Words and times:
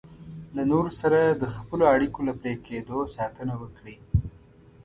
له 0.55 0.63
نورو 0.71 0.91
سره 1.01 1.19
د 1.27 1.43
خپلو 1.55 1.83
اړیکو 1.93 2.19
له 2.27 2.33
پرې 2.39 2.53
کېدو 2.67 2.97
ساتنه 3.15 3.53
وکړئ. 3.61 3.95